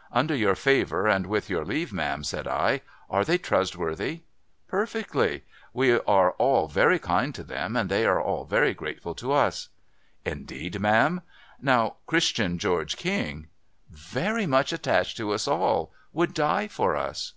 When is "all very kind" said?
6.38-7.34